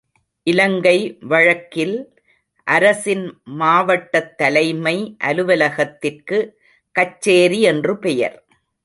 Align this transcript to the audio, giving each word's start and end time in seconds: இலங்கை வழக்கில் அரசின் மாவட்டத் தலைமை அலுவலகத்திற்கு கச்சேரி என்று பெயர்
இலங்கை 0.47 0.97
வழக்கில் 1.23 1.95
அரசின் 2.67 3.25
மாவட்டத் 3.59 4.33
தலைமை 4.37 4.95
அலுவலகத்திற்கு 5.23 6.39
கச்சேரி 6.95 7.59
என்று 7.63 7.93
பெயர் 7.99 8.37